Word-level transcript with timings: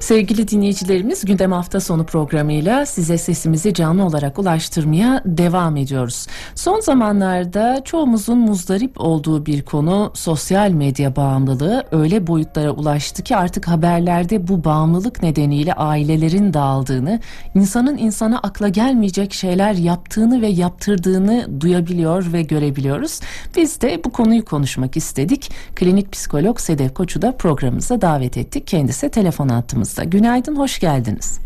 Sevgili 0.00 0.48
dinleyicilerimiz 0.48 1.24
gündem 1.24 1.52
hafta 1.52 1.80
sonu 1.80 2.06
programıyla 2.06 2.86
size 2.86 3.18
sesimizi 3.18 3.74
canlı 3.74 4.04
olarak 4.04 4.38
ulaştırmaya 4.38 5.22
devam 5.24 5.76
ediyoruz. 5.76 6.26
Son 6.54 6.80
zamanlarda 6.80 7.80
çoğumuzun 7.84 8.38
muzdarip 8.38 9.00
olduğu 9.00 9.46
bir 9.46 9.62
konu 9.62 10.10
sosyal 10.14 10.70
medya 10.70 11.16
bağımlılığı 11.16 11.84
öyle 11.92 12.26
boyutlara 12.26 12.70
ulaştı 12.70 13.22
ki 13.22 13.36
artık 13.36 13.68
haberlerde 13.68 14.48
bu 14.48 14.64
bağımlılık 14.64 15.22
nedeniyle 15.22 15.74
ailelerin 15.74 16.54
dağıldığını, 16.54 17.20
insanın 17.54 17.98
insana 17.98 18.38
akla 18.38 18.68
gelmeyecek 18.68 19.32
şeyler 19.32 19.72
yaptığını 19.72 20.42
ve 20.42 20.48
yaptırdığını 20.48 21.60
duyabiliyor 21.60 22.32
ve 22.32 22.42
görebiliyoruz. 22.42 23.20
Biz 23.56 23.80
de 23.80 24.00
bu 24.04 24.10
konuyu 24.10 24.44
konuşmak 24.44 24.96
istedik. 24.96 25.50
Klinik 25.74 26.12
psikolog 26.12 26.60
Sedef 26.60 26.94
Koç'u 26.94 27.22
da 27.22 27.36
programımıza 27.36 28.00
davet 28.00 28.36
ettik. 28.36 28.66
Kendisi 28.66 29.10
telefon 29.10 29.48
attığımızda 29.48 29.89
hattımızda. 29.90 30.04
Günaydın, 30.04 30.56
hoş 30.56 30.78
geldiniz. 30.78 31.40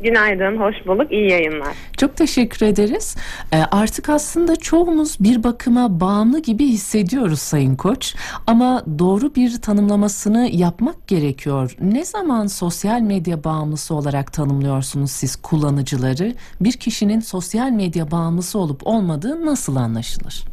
Günaydın, 0.00 0.56
hoş 0.56 0.86
bulduk. 0.86 1.12
İyi 1.12 1.30
yayınlar. 1.30 1.74
Çok 1.96 2.16
teşekkür 2.16 2.66
ederiz. 2.66 3.16
E, 3.52 3.56
artık 3.70 4.08
aslında 4.08 4.56
çoğumuz 4.56 5.16
bir 5.20 5.42
bakıma 5.42 6.00
bağımlı 6.00 6.42
gibi 6.42 6.64
hissediyoruz 6.64 7.38
Sayın 7.38 7.76
Koç. 7.76 8.14
Ama 8.46 8.82
doğru 8.98 9.34
bir 9.34 9.62
tanımlamasını 9.62 10.48
yapmak 10.52 11.08
gerekiyor. 11.08 11.76
Ne 11.80 12.04
zaman 12.04 12.46
sosyal 12.46 13.00
medya 13.00 13.44
bağımlısı 13.44 13.94
olarak 13.94 14.32
tanımlıyorsunuz 14.32 15.10
siz 15.10 15.36
kullanıcıları? 15.36 16.32
Bir 16.60 16.72
kişinin 16.72 17.20
sosyal 17.20 17.70
medya 17.70 18.10
bağımlısı 18.10 18.58
olup 18.58 18.86
olmadığı 18.86 19.46
nasıl 19.46 19.76
anlaşılır? 19.76 20.44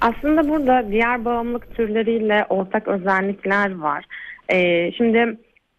Aslında 0.00 0.48
burada 0.48 0.90
diğer 0.90 1.24
bağımlılık 1.24 1.74
türleriyle 1.74 2.46
ortak 2.48 2.88
özellikler 2.88 3.78
var. 3.78 4.04
Ee, 4.48 4.92
şimdi 4.92 5.38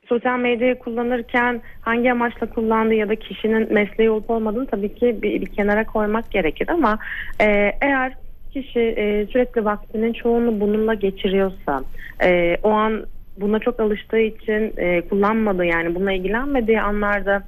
sosyal 0.09 0.39
medyayı 0.39 0.79
kullanırken 0.79 1.61
hangi 1.81 2.11
amaçla 2.11 2.49
kullandığı 2.49 2.93
ya 2.93 3.09
da 3.09 3.15
kişinin 3.15 3.73
mesleği 3.73 4.09
olup 4.09 4.29
olmadığını 4.29 4.67
tabii 4.67 4.95
ki 4.95 5.19
bir, 5.21 5.41
bir 5.41 5.45
kenara 5.45 5.85
koymak 5.85 6.31
gerekir 6.31 6.69
ama 6.69 6.99
e, 7.41 7.45
eğer 7.81 8.13
kişi 8.53 8.79
e, 8.79 9.25
sürekli 9.25 9.65
vaktinin 9.65 10.13
çoğunu 10.13 10.59
bununla 10.59 10.93
geçiriyorsa 10.93 11.83
e, 12.23 12.57
o 12.63 12.69
an 12.69 13.05
buna 13.37 13.59
çok 13.59 13.79
alıştığı 13.79 14.19
için 14.19 14.73
e, 14.77 15.01
kullanmadığı 15.01 15.65
yani 15.65 15.95
bununla 15.95 16.11
ilgilenmediği 16.11 16.81
anlarda 16.81 17.43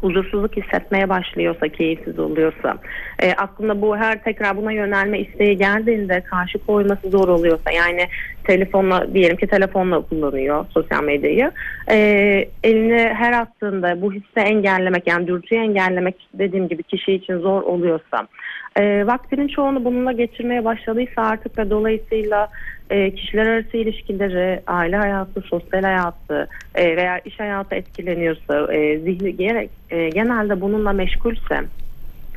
huzursuzluk 0.00 0.56
hissetmeye 0.56 1.08
başlıyorsa, 1.08 1.68
keyifsiz 1.68 2.18
oluyorsa, 2.18 2.78
e, 3.22 3.32
aklında 3.32 3.82
bu 3.82 3.96
her 3.96 4.24
tekrar 4.24 4.56
buna 4.56 4.72
yönelme 4.72 5.20
isteği 5.20 5.56
geldiğinde 5.56 6.20
karşı 6.20 6.58
koyması 6.58 7.10
zor 7.10 7.28
oluyorsa, 7.28 7.70
yani 7.70 8.08
telefonla 8.44 9.14
diyelim 9.14 9.36
ki 9.36 9.46
telefonla 9.46 10.00
kullanıyor 10.00 10.66
sosyal 10.70 11.02
medyayı, 11.04 11.52
e, 11.90 11.96
elini 12.62 13.14
her 13.14 13.32
attığında 13.32 14.02
bu 14.02 14.12
hissi 14.12 14.40
engellemek 14.40 15.06
yani 15.06 15.26
dürtüyü 15.26 15.60
engellemek 15.60 16.28
dediğim 16.34 16.68
gibi 16.68 16.82
kişi 16.82 17.12
için 17.12 17.38
zor 17.38 17.62
oluyorsa, 17.62 18.28
e, 18.76 19.06
vaktinin 19.06 19.48
çoğunu 19.48 19.84
bununla 19.84 20.12
geçirmeye 20.12 20.64
başladıysa 20.64 21.22
artık 21.22 21.58
ve 21.58 21.70
dolayısıyla 21.70 22.48
e, 22.90 23.14
kişiler 23.14 23.46
arası 23.46 23.76
ilişkileri, 23.76 24.60
aile 24.66 24.96
hayatı, 24.96 25.40
sosyal 25.40 25.82
hayatı 25.82 26.48
e, 26.74 26.96
veya 26.96 27.18
iş 27.18 27.40
hayatı 27.40 27.74
etkileniyorsa, 27.74 28.72
e, 28.72 28.98
zihni 28.98 29.36
gerek, 29.36 29.70
e, 29.90 30.08
genelde 30.08 30.60
bununla 30.60 30.92
meşgulse 30.92 31.60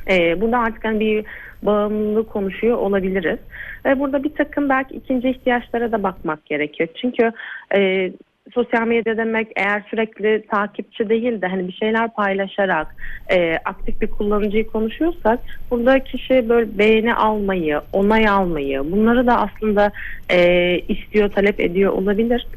e, 0.10 0.42
burada 0.42 0.60
artık 0.60 0.86
hani 0.86 1.00
bir 1.00 1.26
bağımlılık 1.64 2.30
konuşuyor 2.30 2.78
olabiliriz. 2.78 3.40
Ve 3.86 4.00
burada 4.00 4.24
bir 4.24 4.36
takım 4.36 4.70
belki 4.70 4.96
ikinci 4.96 5.30
ihtiyaçlara 5.30 5.92
da 5.92 6.04
bakmak 6.04 6.46
gerekiyor. 6.46 6.90
Çünkü 7.02 7.32
e, 7.76 8.12
sosyal 8.54 8.88
medya 8.88 9.18
demek 9.18 9.48
eğer 9.56 9.84
sürekli 9.90 10.46
takipçi 10.52 11.10
değil 11.10 11.42
de 11.42 11.48
hani 11.48 11.68
bir 11.68 11.74
şeyler 11.74 12.14
paylaşarak 12.14 12.96
e, 13.32 13.58
aktif 13.66 14.02
bir 14.02 14.08
kullanıcıyı 14.08 14.68
konuşuyorsak 14.68 15.40
burada 15.72 16.04
kişi 16.04 16.50
böyle 16.50 16.78
beğeni 16.78 17.16
almayı, 17.16 17.82
onay 17.94 18.28
almayı 18.28 18.92
bunları 18.92 19.28
da 19.28 19.38
aslında 19.38 19.92
e, 20.32 20.80
istiyor, 20.80 21.30
talep 21.30 21.60
ediyor 21.60 21.94
olabilir. 21.94 22.48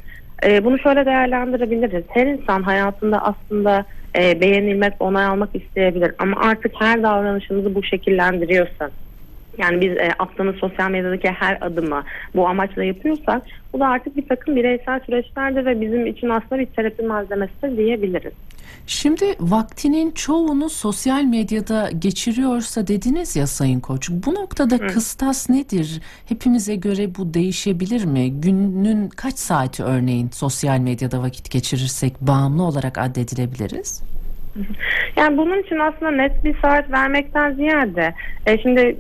E, 0.47 0.65
bunu 0.65 0.79
şöyle 0.79 1.07
değerlendirebiliriz. 1.07 2.05
Her 2.09 2.27
insan 2.27 2.63
hayatında 2.63 3.23
aslında 3.23 3.85
e, 4.19 4.41
beğenilmek, 4.41 4.93
onay 5.01 5.25
almak 5.25 5.51
isteyebilir 5.55 6.13
ama 6.19 6.41
artık 6.41 6.73
her 6.79 7.03
davranışımızı 7.03 7.75
bu 7.75 7.85
şekillendiriyorsa 7.85 8.91
yani 9.61 9.81
biz 9.81 9.97
e, 9.97 10.11
attığımız 10.19 10.57
sosyal 10.57 10.91
medyadaki 10.91 11.29
her 11.29 11.59
adımı 11.61 12.05
bu 12.35 12.49
amaçla 12.49 12.85
yapıyorsak 12.85 13.43
bu 13.73 13.81
da 13.81 13.87
artık 13.87 14.17
bir 14.17 14.29
takım 14.29 14.57
bireysel 14.57 15.01
süreçlerdir 15.01 15.67
ve 15.67 15.81
bizim 15.81 16.07
için 16.07 16.29
aslında 16.29 16.59
bir 16.59 16.67
terapi 16.67 17.03
malzemesidir 17.03 17.77
diyebiliriz. 17.77 18.33
Şimdi 18.87 19.25
vaktinin 19.41 20.11
çoğunu 20.11 20.71
sosyal 20.71 21.23
medyada 21.23 21.91
geçiriyorsa 21.99 22.87
dediniz 22.87 23.37
ya 23.37 23.47
Sayın 23.47 23.81
Koç. 23.81 24.11
Bu 24.11 24.35
noktada 24.35 24.75
Hı. 24.75 24.87
kıstas 24.87 25.51
nedir? 25.51 26.01
Hepimize 26.27 26.77
göre 26.77 27.15
bu 27.15 27.35
değişebilir 27.35 28.05
mi? 28.05 28.41
Günün 28.41 29.09
kaç 29.09 29.39
saati 29.39 29.85
örneğin 29.85 30.31
sosyal 30.33 30.79
medyada 30.79 31.23
vakit 31.23 31.51
geçirirsek 31.51 32.21
bağımlı 32.21 32.63
olarak 32.63 32.99
addedilebiliriz? 32.99 34.03
Yani 35.17 35.37
bunun 35.37 35.63
için 35.63 35.79
aslında 35.79 36.11
net 36.11 36.45
bir 36.45 36.57
saat 36.63 36.91
vermekten 36.91 37.53
ziyade 37.53 38.15
e, 38.47 38.59
şimdi 38.63 38.97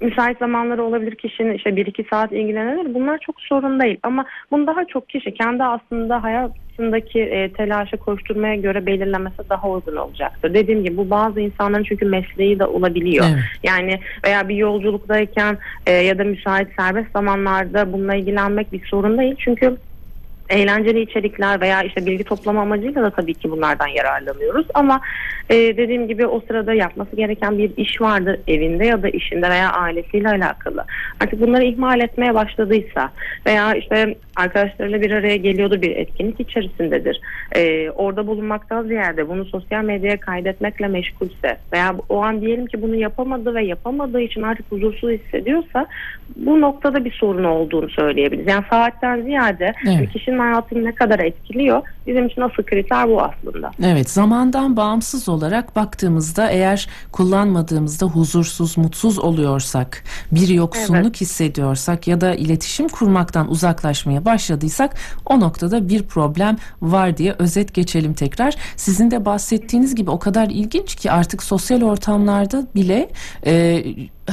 müsait 0.00 0.38
zamanları 0.38 0.84
olabilir 0.84 1.14
kişinin 1.14 1.54
işte 1.54 1.76
bir 1.76 1.86
iki 1.86 2.04
saat 2.10 2.32
ilgilenebilir. 2.32 2.94
Bunlar 2.94 3.18
çok 3.18 3.40
sorun 3.40 3.80
değil 3.80 3.98
ama 4.02 4.24
bunu 4.50 4.66
daha 4.66 4.84
çok 4.84 5.08
kişi 5.08 5.34
kendi 5.34 5.64
aslında 5.64 6.22
hayatındaki 6.22 7.20
e, 7.20 7.52
telaşa 7.52 7.96
koşturmaya 7.96 8.54
göre 8.54 8.86
belirlemesi 8.86 9.36
daha 9.50 9.70
uygun 9.70 9.96
olacaktır. 9.96 10.54
Dediğim 10.54 10.84
gibi 10.84 10.96
bu 10.96 11.10
bazı 11.10 11.40
insanların 11.40 11.84
çünkü 11.84 12.06
mesleği 12.06 12.58
de 12.58 12.66
olabiliyor. 12.66 13.26
Evet. 13.28 13.44
Yani 13.62 14.00
veya 14.26 14.48
bir 14.48 14.56
yolculuktayken 14.56 15.58
e, 15.86 15.92
ya 15.92 16.18
da 16.18 16.24
müsait 16.24 16.68
serbest 16.78 17.12
zamanlarda 17.12 17.92
bununla 17.92 18.14
ilgilenmek 18.14 18.72
bir 18.72 18.86
sorun 18.86 19.18
değil. 19.18 19.34
Çünkü 19.38 19.76
eğlenceli 20.50 21.00
içerikler 21.00 21.60
veya 21.60 21.82
işte 21.82 22.06
bilgi 22.06 22.24
toplama 22.24 22.62
amacıyla 22.62 23.02
da 23.02 23.10
tabii 23.10 23.34
ki 23.34 23.50
bunlardan 23.50 23.86
yararlanıyoruz. 23.86 24.66
Ama 24.74 25.00
e, 25.50 25.54
dediğim 25.54 26.08
gibi 26.08 26.26
o 26.26 26.40
sırada 26.40 26.74
yapması 26.74 27.16
gereken 27.16 27.58
bir 27.58 27.76
iş 27.76 28.00
vardır 28.00 28.40
evinde 28.48 28.84
ya 28.84 29.02
da 29.02 29.08
işinde 29.08 29.50
veya 29.50 29.72
ailesiyle 29.72 30.28
alakalı. 30.28 30.84
Artık 31.20 31.40
bunları 31.40 31.64
ihmal 31.64 32.00
etmeye 32.00 32.34
başladıysa 32.34 33.10
veya 33.46 33.74
işte 33.74 34.14
arkadaşlarıyla 34.36 35.00
bir 35.00 35.10
araya 35.10 35.36
geliyordur 35.36 35.82
bir 35.82 35.96
etkinlik 35.96 36.40
içerisindedir. 36.40 37.20
E, 37.56 37.90
orada 37.90 38.26
bulunmaktan 38.26 38.82
ziyade 38.82 39.28
bunu 39.28 39.44
sosyal 39.44 39.84
medyaya 39.84 40.20
kaydetmekle 40.20 40.88
meşgulse 40.88 41.56
veya 41.72 41.94
o 42.08 42.22
an 42.22 42.40
diyelim 42.40 42.66
ki 42.66 42.82
bunu 42.82 42.94
yapamadı 42.94 43.54
ve 43.54 43.64
yapamadığı 43.64 44.20
için 44.20 44.42
artık 44.42 44.72
huzursuz 44.72 45.10
hissediyorsa 45.10 45.86
bu 46.36 46.60
noktada 46.60 47.04
bir 47.04 47.12
sorun 47.12 47.44
olduğunu 47.44 47.90
söyleyebiliriz. 47.90 48.48
Yani 48.48 48.64
saatten 48.70 49.22
ziyade 49.22 49.72
evet. 49.88 50.10
kişinin 50.12 50.39
hayatını 50.40 50.84
ne 50.84 50.94
kadar 50.94 51.18
etkiliyor 51.18 51.82
bizim 52.06 52.26
için 52.26 52.40
asıl 52.40 52.62
kriter 52.62 53.08
bu 53.08 53.22
aslında. 53.22 53.70
Evet 53.82 54.10
zamandan 54.10 54.76
bağımsız 54.76 55.28
olarak 55.28 55.76
baktığımızda 55.76 56.50
eğer 56.50 56.88
kullanmadığımızda 57.12 58.06
huzursuz, 58.06 58.78
mutsuz 58.78 59.18
oluyorsak, 59.18 60.04
bir 60.32 60.48
yoksunluk 60.48 61.04
evet. 61.04 61.20
hissediyorsak 61.20 62.08
ya 62.08 62.20
da 62.20 62.34
iletişim 62.34 62.88
kurmaktan 62.88 63.50
uzaklaşmaya 63.50 64.24
başladıysak 64.24 64.94
o 65.26 65.40
noktada 65.40 65.88
bir 65.88 66.02
problem 66.02 66.56
var 66.82 67.16
diye 67.16 67.34
özet 67.38 67.74
geçelim 67.74 68.14
tekrar. 68.14 68.54
Sizin 68.76 69.10
de 69.10 69.24
bahsettiğiniz 69.24 69.94
gibi 69.94 70.10
o 70.10 70.18
kadar 70.18 70.46
ilginç 70.46 70.94
ki 70.94 71.10
artık 71.10 71.42
sosyal 71.42 71.82
ortamlarda 71.82 72.66
bile 72.74 73.08
e, 73.46 73.84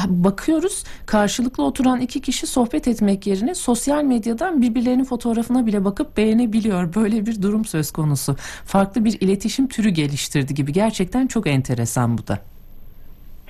bakıyoruz 0.07 0.83
karşılıklı 1.05 1.63
oturan 1.63 2.01
iki 2.01 2.21
kişi 2.21 2.47
sohbet 2.47 2.87
etmek 2.87 3.27
yerine 3.27 3.55
sosyal 3.55 4.03
medyadan 4.03 4.61
birbirlerinin 4.61 5.03
fotoğrafına 5.03 5.65
bile 5.65 5.85
bakıp 5.85 6.17
beğenebiliyor. 6.17 6.95
Böyle 6.95 7.25
bir 7.25 7.41
durum 7.41 7.65
söz 7.65 7.91
konusu. 7.91 8.35
Farklı 8.65 9.05
bir 9.05 9.21
iletişim 9.21 9.67
türü 9.67 9.89
geliştirdi 9.89 10.53
gibi. 10.53 10.73
Gerçekten 10.73 11.27
çok 11.27 11.47
enteresan 11.47 12.17
bu 12.17 12.27
da. 12.27 12.56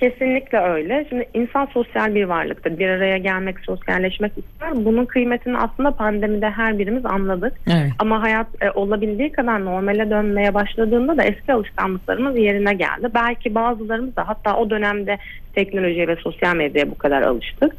Kesinlikle 0.00 0.58
öyle. 0.58 1.06
Şimdi 1.08 1.28
insan 1.34 1.66
sosyal 1.66 2.14
bir 2.14 2.24
varlıktır. 2.24 2.78
Bir 2.78 2.88
araya 2.88 3.18
gelmek, 3.18 3.60
sosyalleşmek 3.60 4.32
ister. 4.38 4.84
Bunun 4.84 5.06
kıymetini 5.06 5.58
aslında 5.58 5.90
pandemide 5.90 6.50
her 6.50 6.78
birimiz 6.78 7.06
anladık. 7.06 7.52
Evet. 7.66 7.92
Ama 7.98 8.22
hayat 8.22 8.46
e, 8.60 8.70
olabildiği 8.70 9.32
kadar 9.32 9.64
normale 9.64 10.10
dönmeye 10.10 10.54
başladığında 10.54 11.16
da 11.16 11.22
eski 11.22 11.52
alışkanlıklarımız 11.52 12.38
yerine 12.38 12.74
geldi. 12.74 13.08
Belki 13.14 13.54
bazılarımız 13.54 14.16
da 14.16 14.28
hatta 14.28 14.56
o 14.56 14.70
dönemde 14.70 15.18
teknolojiye 15.54 16.08
ve 16.08 16.16
sosyal 16.16 16.56
medyaya 16.56 16.90
bu 16.90 16.98
kadar 16.98 17.22
alıştık. 17.22 17.76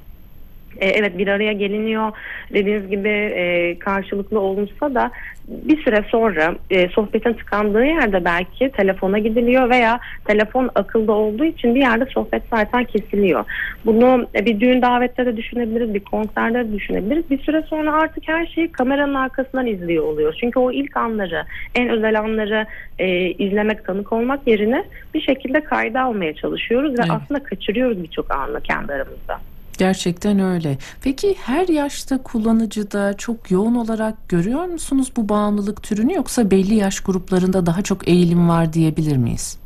E, 0.78 0.88
evet 0.88 1.18
bir 1.18 1.28
araya 1.28 1.54
geliniyor 1.54 2.12
dediğiniz 2.54 2.90
gibi 2.90 3.10
e, 3.10 3.80
karşılıklı 3.80 4.40
olunsa 4.40 4.96
da 4.96 5.12
bir 5.50 5.84
süre 5.84 6.06
sonra 6.10 6.56
e, 6.70 6.90
sohbetin 6.90 7.34
tıkandığı 7.34 7.86
yerde 7.86 8.26
belki 8.26 8.72
telefona 8.72 9.20
gidiliyor 9.20 9.70
veya 9.70 10.00
telefon 10.26 10.70
akılda 10.76 11.12
olduğu 11.12 11.46
için 11.46 11.76
bir 11.76 11.80
yerde 11.80 12.06
sohbet 12.06 12.44
zaten 12.54 12.84
kesiliyor. 12.84 13.46
Bunu 13.86 14.28
e, 14.36 14.46
bir 14.46 14.60
düğün 14.60 14.82
davette 14.82 15.26
de 15.26 15.38
düşünebiliriz, 15.38 15.94
bir 15.94 16.00
konserde 16.00 16.60
de 16.60 16.74
düşünebiliriz. 16.74 17.30
Bir 17.30 17.44
süre 17.44 17.62
sonra 17.62 17.94
artık 17.94 18.28
her 18.28 18.46
şeyi 18.46 18.72
kameranın 18.72 19.14
arkasından 19.14 19.68
izliyor 19.68 20.04
oluyor. 20.04 20.36
Çünkü 20.40 20.60
o 20.60 20.72
ilk 20.72 20.98
anları, 20.98 21.46
en 21.76 21.90
özel 21.90 22.20
anları 22.20 22.66
e, 23.00 23.30
izlemek, 23.30 23.86
tanık 23.86 24.14
olmak 24.14 24.48
yerine 24.48 24.84
bir 25.14 25.22
şekilde 25.22 25.64
kayda 25.64 26.02
almaya 26.02 26.36
çalışıyoruz 26.36 26.92
ve 26.92 27.04
Evet. 27.04 27.12
aslında 27.12 27.44
kaçırıyoruz 27.44 28.04
birçok 28.04 28.36
anı 28.36 28.62
kendi 28.62 28.94
aramızda. 28.94 29.40
Gerçekten 29.80 30.40
öyle. 30.40 30.78
Peki 31.04 31.36
her 31.46 31.68
yaşta 31.68 32.24
kullanıcıda 32.24 33.18
çok 33.18 33.52
yoğun 33.52 33.76
olarak 33.76 34.30
görüyor 34.30 34.66
musunuz 34.66 35.12
bu 35.18 35.30
bağımlılık 35.30 35.84
türünü 35.84 36.14
yoksa 36.14 36.52
belli 36.52 36.76
yaş 36.76 37.00
gruplarında 37.00 37.66
daha 37.66 37.82
çok 37.82 38.08
eğilim 38.08 38.50
var 38.50 38.74
diyebilir 38.74 39.18
miyiz? 39.18 39.60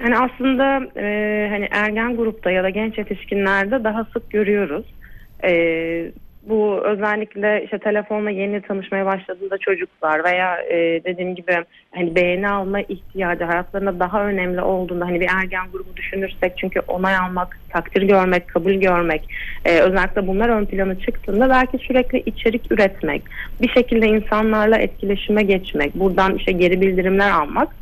Yani 0.00 0.18
aslında 0.18 0.64
e, 1.00 1.48
hani 1.50 1.68
ergen 1.70 2.16
grupta 2.16 2.50
ya 2.50 2.62
da 2.62 2.70
genç 2.70 2.98
yetişkinlerde 2.98 3.84
daha 3.84 4.04
sık 4.04 4.30
görüyoruz. 4.30 4.86
E, 5.44 5.52
bu 6.42 6.80
özellikle 6.84 7.64
işte 7.64 7.78
telefonla 7.78 8.30
yeni 8.30 8.60
tanışmaya 8.60 9.06
başladığında 9.06 9.58
çocuklar 9.58 10.24
veya 10.24 10.62
e, 10.62 11.04
dediğim 11.04 11.34
gibi 11.34 11.64
hani 11.94 12.14
beğeni 12.14 12.48
alma 12.48 12.80
ihtiyacı 12.80 13.44
hayatlarında 13.44 14.00
daha 14.00 14.26
önemli 14.26 14.60
olduğunda 14.60 15.06
hani 15.06 15.20
bir 15.20 15.28
ergen 15.36 15.70
grubu 15.72 15.96
düşünürsek 15.96 16.58
çünkü 16.58 16.80
onay 16.80 17.16
almak, 17.16 17.58
takdir 17.68 18.02
görmek, 18.02 18.48
kabul 18.48 18.74
görmek 18.74 19.28
e, 19.64 19.80
özellikle 19.80 20.26
bunlar 20.26 20.48
ön 20.48 20.64
plana 20.64 20.98
çıktığında 20.98 21.50
belki 21.50 21.78
sürekli 21.78 22.18
içerik 22.26 22.72
üretmek, 22.72 23.22
bir 23.62 23.68
şekilde 23.68 24.06
insanlarla 24.06 24.78
etkileşime 24.78 25.42
geçmek, 25.42 25.94
buradan 25.94 26.34
işte 26.34 26.52
geri 26.52 26.80
bildirimler 26.80 27.30
almak 27.30 27.79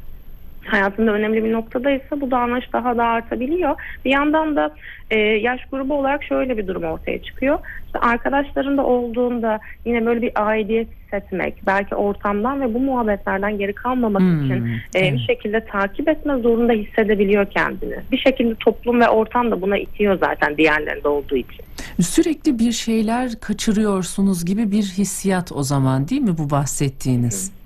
hayatında 0.69 1.13
önemli 1.13 1.45
bir 1.45 1.53
noktadaysa 1.53 2.21
bu 2.21 2.31
davranış 2.31 2.73
daha 2.73 2.97
da 2.97 3.05
artabiliyor. 3.05 3.75
Bir 4.05 4.11
yandan 4.11 4.57
da 4.57 4.75
e, 5.11 5.19
yaş 5.19 5.61
grubu 5.73 5.95
olarak 5.95 6.25
şöyle 6.25 6.59
bir 6.59 6.67
durum 6.67 6.83
ortaya 6.85 7.23
çıkıyor. 7.23 7.59
İşte 7.87 7.99
arkadaşlarında 7.99 8.85
olduğunda 8.87 9.59
yine 9.85 10.07
böyle 10.07 10.23
bir 10.23 10.33
aidiyet 10.35 10.89
hissetmek, 11.03 11.55
belki 11.67 11.95
ortamdan 11.95 12.61
ve 12.61 12.75
bu 12.75 12.79
muhabbetlerden 12.81 13.59
geri 13.59 13.73
kalmamak 13.73 14.23
Hmm, 14.23 14.45
için 14.45 14.65
e, 14.95 15.13
bir 15.13 15.19
şekilde 15.19 15.65
takip 15.65 16.09
etme 16.09 16.37
zorunda 16.39 16.73
hissedebiliyor 16.73 17.47
kendini. 17.47 17.95
Bir 18.13 18.19
şekilde 18.19 18.55
toplum 18.55 19.01
ve 19.01 19.09
ortam 19.09 19.51
da 19.51 19.61
buna 19.63 19.79
itiyor 19.79 20.19
zaten 20.19 20.57
diğerlerinde 20.57 21.09
olduğu 21.09 21.37
için. 21.37 21.65
Sürekli 22.01 22.59
bir 22.59 22.73
şeyler 22.73 23.31
kaçırıyorsunuz 23.41 24.45
gibi 24.45 24.71
bir 24.71 24.83
hissiyat 24.83 25.53
o 25.53 25.63
zaman 25.63 26.09
değil 26.09 26.23
mi 26.23 26.39
bu 26.39 26.51
bahsettiğiniz? 26.51 27.58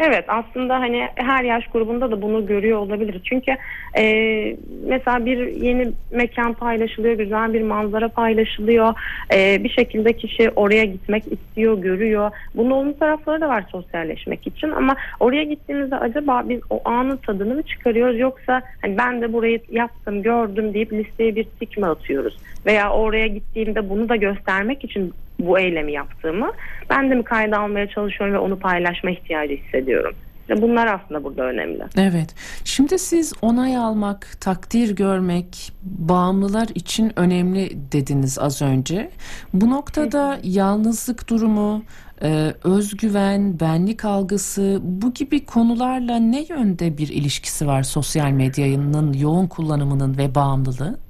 Evet 0.00 0.24
aslında 0.28 0.74
hani 0.74 1.08
her 1.14 1.44
yaş 1.44 1.66
grubunda 1.66 2.10
da 2.10 2.22
bunu 2.22 2.46
görüyor 2.46 2.78
olabiliriz. 2.78 3.20
Çünkü 3.24 3.56
e, 3.98 4.56
mesela 4.86 5.26
bir 5.26 5.46
yeni 5.46 5.92
mekan 6.10 6.52
paylaşılıyor, 6.52 7.14
güzel 7.14 7.52
bir 7.52 7.62
manzara 7.62 8.08
paylaşılıyor. 8.08 8.94
E, 9.34 9.64
bir 9.64 9.68
şekilde 9.68 10.12
kişi 10.12 10.50
oraya 10.50 10.84
gitmek 10.84 11.24
istiyor, 11.32 11.78
görüyor. 11.78 12.30
Bunun 12.54 12.70
olumlu 12.70 12.98
tarafları 12.98 13.40
da 13.40 13.48
var 13.48 13.64
sosyalleşmek 13.72 14.46
için 14.46 14.70
ama 14.70 14.96
oraya 15.20 15.44
gittiğimizde 15.44 15.96
acaba 15.96 16.42
biz 16.48 16.60
o 16.70 16.80
anın 16.84 17.16
tadını 17.16 17.54
mı 17.54 17.62
çıkarıyoruz 17.62 18.18
yoksa 18.18 18.62
hani 18.82 18.98
ben 18.98 19.22
de 19.22 19.32
burayı 19.32 19.60
yaptım, 19.70 20.22
gördüm 20.22 20.74
deyip 20.74 20.92
listeye 20.92 21.36
bir 21.36 21.44
tik 21.44 21.78
mi 21.78 21.86
atıyoruz? 21.86 22.38
Veya 22.66 22.90
oraya 22.90 23.26
gittiğimde 23.26 23.90
bunu 23.90 24.08
da 24.08 24.16
göstermek 24.16 24.84
için 24.84 25.14
bu 25.40 25.58
eylemi 25.58 25.92
yaptığımı 25.92 26.52
ben 26.90 27.10
de 27.10 27.14
mi 27.14 27.24
kayda 27.24 27.58
almaya 27.58 27.86
çalışıyorum 27.88 28.34
ve 28.34 28.38
onu 28.38 28.58
paylaşma 28.58 29.10
ihtiyacı 29.10 29.54
hissediyorum. 29.54 30.14
İşte 30.48 30.62
bunlar 30.62 30.86
aslında 30.86 31.24
burada 31.24 31.42
önemli. 31.42 31.84
Evet. 31.98 32.34
Şimdi 32.64 32.98
siz 32.98 33.32
onay 33.42 33.76
almak, 33.76 34.40
takdir 34.40 34.96
görmek 34.96 35.72
bağımlılar 35.82 36.68
için 36.74 37.12
önemli 37.16 37.70
dediniz 37.92 38.38
az 38.38 38.62
önce. 38.62 39.10
Bu 39.54 39.70
noktada 39.70 40.38
yalnızlık 40.42 41.30
durumu, 41.30 41.82
e, 42.22 42.52
özgüven, 42.64 43.60
benlik 43.60 44.04
algısı 44.04 44.78
bu 44.82 45.14
gibi 45.14 45.44
konularla 45.44 46.16
ne 46.16 46.42
yönde 46.48 46.98
bir 46.98 47.08
ilişkisi 47.08 47.66
var 47.66 47.82
sosyal 47.82 48.30
medyanın 48.30 49.12
yoğun 49.12 49.46
kullanımının 49.46 50.18
ve 50.18 50.34
bağımlılığı? 50.34 51.05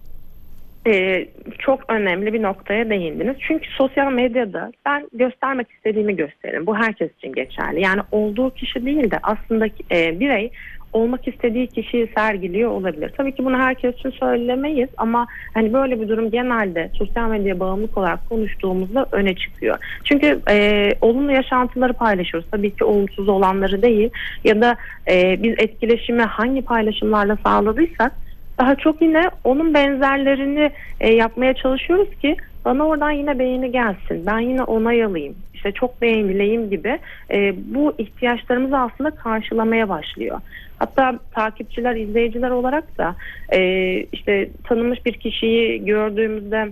Ee, 0.87 1.27
çok 1.59 1.93
önemli 1.93 2.33
bir 2.33 2.43
noktaya 2.43 2.91
değindiniz. 2.91 3.37
Çünkü 3.41 3.71
sosyal 3.71 4.13
medyada 4.13 4.73
ben 4.87 5.09
göstermek 5.13 5.71
istediğimi 5.71 6.17
gösteririm. 6.17 6.67
Bu 6.67 6.77
herkes 6.77 7.11
için 7.19 7.33
geçerli. 7.33 7.81
Yani 7.81 8.01
olduğu 8.13 8.51
kişi 8.51 8.87
değil 8.87 9.11
de 9.11 9.19
aslında 9.23 9.67
e, 9.93 10.21
birey 10.21 10.51
olmak 10.93 11.29
istediği 11.29 11.67
kişiyi 11.67 12.11
sergiliyor 12.17 12.71
olabilir. 12.71 13.13
Tabii 13.17 13.35
ki 13.35 13.45
bunu 13.45 13.59
herkes 13.59 13.95
için 13.95 14.11
söylemeyiz 14.11 14.89
ama 14.97 15.27
hani 15.55 15.73
böyle 15.73 16.01
bir 16.01 16.09
durum 16.09 16.31
genelde 16.31 16.91
sosyal 16.99 17.31
medya 17.31 17.61
bağımlılık 17.61 17.99
olarak 17.99 18.29
konuştuğumuzda 18.29 19.07
öne 19.13 19.35
çıkıyor. 19.35 19.79
Çünkü 20.05 20.41
e, 20.51 20.91
olumlu 21.01 21.33
yaşantıları 21.33 21.93
paylaşıyoruz. 21.93 22.51
Tabii 22.51 22.77
ki 22.77 22.85
olumsuz 22.85 23.29
olanları 23.29 23.83
değil 23.83 24.11
ya 24.45 24.61
da 24.61 24.77
e, 25.11 25.43
biz 25.43 25.55
etkileşimi 25.59 26.23
hangi 26.23 26.63
paylaşımlarla 26.63 27.39
sağladıysak 27.45 28.13
daha 28.59 28.75
çok 28.75 29.03
yine 29.03 29.31
onun 29.45 29.75
benzerlerini 29.75 30.71
e, 31.01 31.15
yapmaya 31.15 31.55
çalışıyoruz 31.55 32.09
ki 32.23 32.37
bana 32.65 32.87
oradan 32.87 33.11
yine 33.11 33.39
beğeni 33.39 33.73
gelsin. 33.73 34.27
Ben 34.27 34.39
yine 34.39 34.63
onay 34.63 35.05
alayım. 35.05 35.35
İşte 35.55 35.73
çok 35.73 36.03
beğenileyim 36.03 36.71
gibi 36.71 36.99
e, 37.31 37.55
bu 37.75 37.95
ihtiyaçlarımızı 37.99 38.79
aslında 38.79 39.11
karşılamaya 39.11 39.89
başlıyor. 39.89 40.41
Hatta 40.79 41.19
takipçiler, 41.33 41.97
izleyiciler 41.97 42.51
olarak 42.51 42.99
da 42.99 43.17
e, 43.53 43.61
işte 44.13 44.49
tanınmış 44.65 45.07
bir 45.07 45.13
kişiyi 45.13 45.85
gördüğümüzde 45.85 46.69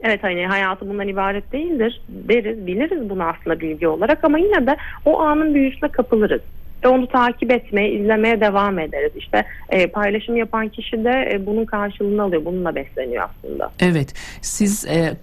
Evet 0.00 0.22
hani 0.22 0.46
hayatı 0.46 0.88
bundan 0.88 1.08
ibaret 1.08 1.52
değildir 1.52 2.00
deriz, 2.08 2.66
biliriz 2.66 3.10
bunu 3.10 3.24
aslında 3.24 3.60
bilgi 3.60 3.88
olarak 3.88 4.24
ama 4.24 4.38
yine 4.38 4.66
de 4.66 4.76
o 5.04 5.20
anın 5.20 5.54
büyüsüne 5.54 5.88
kapılırız. 5.88 6.40
Ve 6.84 6.88
onu 6.88 7.06
takip 7.08 7.50
etmeye, 7.50 7.92
izlemeye 7.92 8.40
devam 8.40 8.78
ederiz. 8.78 9.12
İşte 9.16 9.44
e, 9.68 9.86
paylaşım 9.86 10.36
yapan 10.36 10.68
kişi 10.68 11.04
de 11.04 11.30
e, 11.32 11.46
bunun 11.46 11.64
karşılığını 11.64 12.22
alıyor, 12.22 12.44
bununla 12.44 12.74
besleniyor 12.74 13.28
aslında. 13.28 13.70
Evet, 13.80 14.14
siz 14.40 14.86
e, 14.86 15.16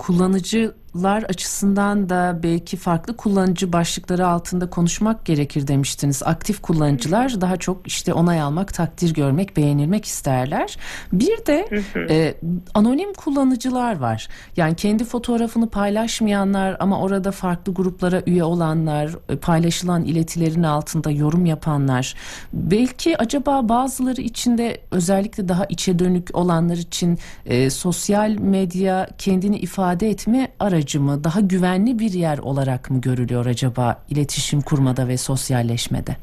kullanıcılar 0.93 1.23
açısından 1.23 2.09
da 2.09 2.39
belki 2.43 2.77
farklı 2.77 3.17
kullanıcı 3.17 3.73
başlıkları 3.73 4.27
altında 4.27 4.69
konuşmak 4.69 5.25
gerekir 5.25 5.67
demiştiniz. 5.67 6.23
Aktif 6.23 6.61
kullanıcılar 6.61 7.41
daha 7.41 7.57
çok 7.57 7.87
işte 7.87 8.13
onay 8.13 8.41
almak, 8.41 8.73
takdir 8.73 9.13
görmek, 9.13 9.57
beğenilmek 9.57 10.05
isterler. 10.05 10.77
Bir 11.13 11.45
de 11.45 11.69
e, 12.09 12.35
anonim 12.73 13.13
kullanıcılar 13.13 13.99
var. 13.99 14.27
Yani 14.57 14.75
kendi 14.75 15.05
fotoğrafını 15.05 15.69
paylaşmayanlar 15.69 16.77
ama 16.79 17.01
orada 17.01 17.31
farklı 17.31 17.73
gruplara 17.73 18.21
üye 18.25 18.43
olanlar, 18.43 19.15
e, 19.29 19.35
paylaşılan 19.35 20.03
iletilerin 20.03 20.63
altında 20.63 21.11
yorum 21.11 21.45
yapanlar. 21.45 22.15
Belki 22.53 23.17
acaba 23.17 23.69
bazıları 23.69 24.21
için 24.21 24.57
de 24.57 24.81
özellikle 24.91 25.47
daha 25.47 25.65
içe 25.65 25.99
dönük 25.99 26.29
olanlar 26.33 26.77
için 26.77 27.19
e, 27.45 27.69
sosyal 27.69 28.29
medya 28.29 29.07
kendini 29.17 29.57
ifade 29.57 30.09
etme 30.09 30.47
aracı 30.59 30.82
mı, 30.99 31.23
daha 31.23 31.39
güvenli 31.39 31.99
bir 31.99 32.11
yer 32.11 32.37
olarak 32.37 32.91
mı 32.91 33.01
görülüyor 33.01 33.45
acaba 33.45 34.03
iletişim 34.09 34.61
kurmada 34.61 35.07
ve 35.07 35.17
sosyalleşmede? 35.17 36.15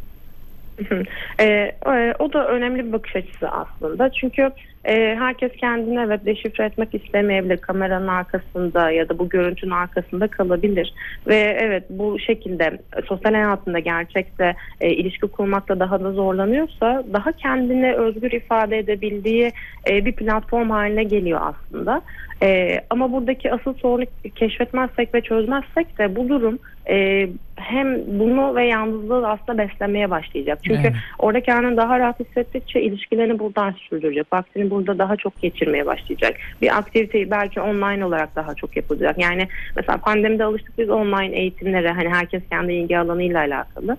e, 1.39 1.45
e, 1.45 2.15
o 2.19 2.33
da 2.33 2.49
önemli 2.49 2.85
bir 2.87 2.93
bakış 2.93 3.17
açısı 3.17 3.49
aslında. 3.49 4.11
Çünkü 4.13 4.51
e, 4.85 5.17
herkes 5.19 5.53
kendini 5.53 6.01
evet 6.01 6.27
deşifre 6.27 6.65
etmek 6.65 6.95
istemeyebilir. 6.95 7.57
Kameranın 7.57 8.09
arkasında 8.09 8.91
ya 8.91 9.09
da 9.09 9.19
bu 9.19 9.29
görüntünün 9.29 9.71
arkasında 9.71 10.29
kalabilir. 10.29 10.95
Ve 11.27 11.59
evet 11.61 11.85
bu 11.91 12.19
şekilde 12.19 12.79
sosyal 13.07 13.35
hayatında 13.35 13.79
gerçekte 13.79 14.55
e, 14.81 14.91
ilişki 14.91 15.27
kurmakta 15.27 15.81
daha 15.81 16.01
da 16.01 16.13
zorlanıyorsa 16.13 17.05
daha 17.13 17.33
kendini 17.33 17.95
özgür 17.95 18.33
ifade 18.33 18.79
edebildiği 18.79 19.53
e, 19.91 20.05
bir 20.05 20.13
platform 20.13 20.71
haline 20.71 21.05
geliyor 21.05 21.41
aslında. 21.43 22.03
E, 22.43 22.81
ama 22.91 23.13
buradaki 23.13 23.53
asıl 23.53 23.75
sorunu 23.75 24.05
keşfetmezsek 24.35 25.15
ve 25.15 25.21
çözmezsek 25.21 25.99
de 25.99 26.17
bu 26.17 26.29
durum 26.29 26.59
e, 26.89 27.29
hem 27.57 27.99
bunu 28.07 28.55
ve 28.57 28.67
yalnızlığı 28.67 29.29
aslında 29.29 29.59
beslemeye 29.59 30.11
başlayacak. 30.11 30.59
Çünkü 30.63 30.81
Evet. 30.81 30.95
orada 31.19 31.41
kendini 31.41 31.77
daha 31.77 31.99
rahat 31.99 32.21
hissettikçe 32.21 32.83
ilişkilerini 32.83 33.39
buradan 33.39 33.75
sürdürecek. 33.89 34.33
Vaktini 34.33 34.70
burada 34.71 34.99
daha 34.99 35.17
çok 35.17 35.39
geçirmeye 35.43 35.87
başlayacak. 35.87 36.37
Bir 36.63 36.79
aktiviteyi 36.79 37.31
belki 37.31 37.61
online 37.61 38.05
olarak 38.05 38.37
daha 38.37 38.55
çok 38.55 38.77
yapılacak. 38.77 39.19
Yani 39.19 39.49
mesela 39.77 39.99
pandemide 39.99 40.45
alıştık 40.45 40.79
biz 40.79 40.91
online 40.91 41.37
eğitimlere 41.37 41.91
hani 41.91 42.09
herkes 42.09 42.43
kendi 42.51 42.73
ilgi 42.73 42.99
alanıyla 42.99 43.41
alakalı. 43.41 43.97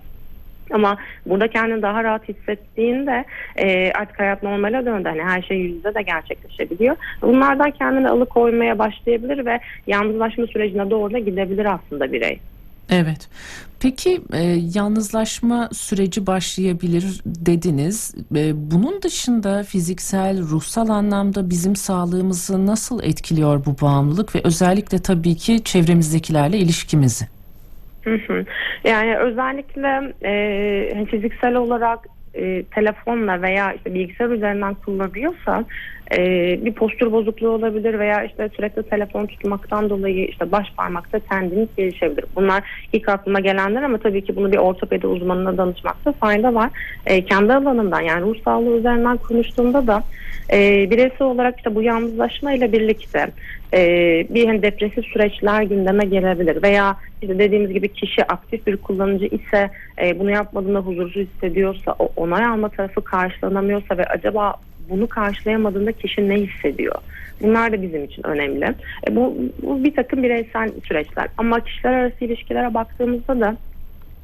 Ama 0.71 0.97
burada 1.25 1.47
kendini 1.47 1.81
daha 1.81 2.03
rahat 2.03 2.29
hissettiğinde 2.29 3.25
e, 3.55 3.91
artık 3.91 4.19
hayat 4.19 4.43
normale 4.43 4.85
döndü. 4.85 5.09
Hani 5.09 5.23
her 5.23 5.41
şey 5.41 5.57
yüzde 5.57 5.95
de 5.95 6.01
gerçekleşebiliyor. 6.01 6.95
Bunlardan 7.21 7.71
kendini 7.71 8.09
alıkoymaya 8.09 8.79
başlayabilir 8.79 9.45
ve 9.45 9.59
yalnızlaşma 9.87 10.47
sürecine 10.47 10.89
doğru 10.89 11.13
da 11.13 11.19
gidebilir 11.19 11.65
aslında 11.65 12.11
birey. 12.11 12.39
Evet. 12.91 13.29
Peki 13.79 14.21
e, 14.33 14.43
yalnızlaşma 14.75 15.69
süreci 15.73 16.27
başlayabilir 16.27 17.21
dediniz. 17.25 18.15
E, 18.35 18.71
bunun 18.71 19.01
dışında 19.01 19.63
fiziksel, 19.63 20.41
ruhsal 20.41 20.89
anlamda 20.89 21.49
bizim 21.49 21.75
sağlığımızı 21.75 22.65
nasıl 22.65 23.03
etkiliyor 23.03 23.65
bu 23.65 23.75
bağımlılık 23.81 24.35
ve 24.35 24.41
özellikle 24.43 24.99
tabii 24.99 25.35
ki 25.35 25.63
çevremizdekilerle 25.63 26.57
ilişkimizi? 26.57 27.25
Hı 28.03 28.15
hı. 28.27 28.45
Yani 28.83 29.17
özellikle 29.17 30.13
e, 30.23 30.93
hani 30.93 31.05
fiziksel 31.05 31.55
olarak 31.55 31.99
e, 32.33 32.63
telefonla 32.63 33.41
veya 33.41 33.73
işte 33.73 33.93
bilgisayar 33.93 34.29
üzerinden 34.29 34.73
kullanıyorsa 34.73 35.65
e, 36.17 36.19
bir 36.65 36.73
postür 36.73 37.11
bozukluğu 37.11 37.49
olabilir 37.49 37.99
veya 37.99 38.23
işte 38.23 38.49
sürekli 38.55 38.83
telefon 38.83 39.25
tutmaktan 39.25 39.89
dolayı 39.89 40.25
işte 40.25 40.51
baş 40.51 40.67
parmakta 40.77 41.19
tendinit 41.19 41.77
gelişebilir. 41.77 42.25
Bunlar 42.35 42.63
ilk 42.93 43.09
aklıma 43.09 43.39
gelenler 43.39 43.81
ama 43.81 43.97
tabii 43.97 44.23
ki 44.23 44.35
bunu 44.35 44.51
bir 44.51 44.57
ortopedi 44.57 45.07
uzmanına 45.07 45.57
danışmakta 45.57 46.11
fayda 46.11 46.53
var. 46.53 46.69
E, 47.05 47.25
kendi 47.25 47.53
alanımdan 47.53 48.01
yani 48.01 48.21
ruh 48.21 48.35
sağlığı 48.45 48.77
üzerinden 48.77 49.17
konuştuğumda 49.17 49.87
da 49.87 50.03
e, 50.53 50.89
bireysel 50.89 51.27
olarak 51.27 51.57
işte 51.57 51.75
bu 51.75 51.81
yalnızlaşma 51.81 52.53
ile 52.53 52.71
birlikte 52.71 53.27
e, 53.73 53.79
bir 54.29 54.47
hani 54.47 54.61
depresif 54.61 55.05
süreçler 55.05 55.63
gündeme 55.63 56.05
gelebilir 56.05 56.63
veya 56.63 56.97
işte 57.21 57.39
dediğimiz 57.39 57.73
gibi 57.73 57.87
kişi 57.87 58.23
aktif 58.23 58.67
bir 58.67 58.77
kullanıcı 58.77 59.25
ise 59.25 59.69
e, 60.01 60.19
bunu 60.19 60.31
yapmadığında 60.31 60.79
huzursuz 60.79 61.27
hissediyorsa 61.27 61.95
o 61.99 62.09
onay 62.15 62.45
alma 62.45 62.69
tarafı 62.69 63.03
karşılanamıyorsa 63.03 63.97
ve 63.97 64.05
acaba 64.05 64.53
bunu 64.89 65.07
karşılayamadığında 65.07 65.91
kişi 65.91 66.29
ne 66.29 66.35
hissediyor? 66.35 66.95
Bunlar 67.41 67.71
da 67.71 67.81
bizim 67.81 68.03
için 68.03 68.27
önemli. 68.27 68.65
E, 69.07 69.15
bu, 69.15 69.37
bu 69.61 69.83
bir 69.83 69.95
takım 69.95 70.23
bireysel 70.23 70.71
süreçler 70.87 71.27
ama 71.37 71.59
kişiler 71.59 71.93
arası 71.93 72.25
ilişkilere 72.25 72.73
baktığımızda 72.73 73.39
da 73.39 73.57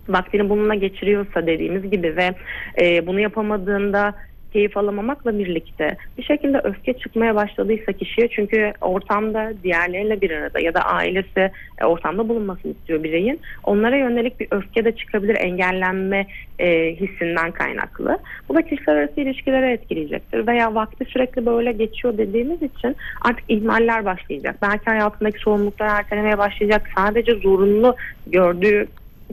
vaktini 0.10 0.50
bununla 0.50 0.76
geçiriyorsa 0.76 1.48
dediğimiz 1.48 1.92
gibi 1.92 2.16
ve 2.16 2.34
e, 2.82 3.08
bunu 3.08 3.20
yapamadığında 3.20 4.14
keyif 4.54 4.78
alamamakla 4.78 5.40
birlikte 5.40 5.98
bir 6.18 6.24
şekilde 6.24 6.60
öfke 6.64 6.94
çıkmaya 6.94 7.36
başladıysa 7.36 7.92
kişiye 7.92 8.28
çünkü 8.28 8.74
ortamda 8.82 9.54
diğerleriyle 9.64 10.22
bir 10.22 10.32
arada 10.32 10.60
ya 10.60 10.74
da 10.74 10.82
ailesi 10.82 11.52
e, 11.82 11.86
ortamda 11.86 12.30
bulunmasını 12.30 12.72
istiyor 12.72 13.04
bireyin. 13.04 13.40
Onlara 13.64 13.98
yönelik 13.98 14.40
bir 14.40 14.48
öfke 14.52 14.86
de 14.86 14.92
çıkabilir 14.92 15.36
engellenme 15.36 16.28
e, 16.60 16.96
hissinden 16.96 17.52
kaynaklı. 17.52 18.18
Bu 18.50 18.56
da 18.56 18.62
kişiler 18.62 18.96
arası 18.96 19.22
ilişkilere 19.22 19.72
etkileyecektir. 19.72 20.48
Veya 20.48 20.76
vakti 20.76 21.06
sürekli 21.06 21.46
böyle 21.46 21.72
geçiyor 21.72 22.18
dediğimiz 22.18 22.62
için 22.62 22.96
artık 23.22 23.44
ihmaller 23.48 24.06
başlayacak. 24.06 24.56
Belki 24.62 24.86
hayatındaki 24.86 25.40
sorumluluklar 25.40 26.00
ertelemeye 26.00 26.38
başlayacak. 26.38 26.90
Sadece 26.96 27.36
zorunlu 27.36 27.96
gördüğü 28.28 28.88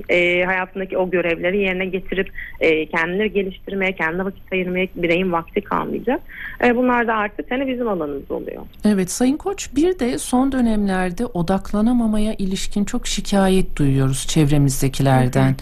e, 0.09 0.43
hayatındaki 0.45 0.99
o 0.99 1.11
görevleri 1.11 1.59
yerine 1.59 1.87
getirip 1.87 2.31
e, 2.61 2.87
kendileri 2.87 3.33
geliştirmeye, 3.33 3.93
kendine 3.93 4.25
vakit 4.25 4.53
ayırmaya 4.53 4.87
bireyin 4.95 5.33
vakti 5.33 5.61
kalmayacak. 5.61 6.21
E, 6.65 6.77
bunlar 6.77 7.07
da 7.07 7.15
artık 7.15 7.51
hani 7.51 7.69
bizim 7.69 7.89
alanımız 7.89 8.31
oluyor. 8.31 8.63
Evet 8.85 9.11
Sayın 9.11 9.37
Koç 9.37 9.71
bir 9.77 9.99
de 9.99 10.19
son 10.19 10.53
dönemlerde 10.53 11.27
odaklanamamaya 11.27 12.35
ilişkin 12.35 12.85
çok 12.85 13.07
şikayet 13.07 13.77
duyuyoruz 13.77 14.27
çevremizdekilerden. 14.27 15.55